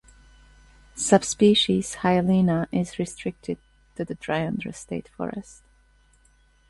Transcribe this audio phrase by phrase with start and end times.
[0.95, 3.59] Subspecies "hyalina" is restricted
[3.95, 5.61] to the Dryandra State Forest.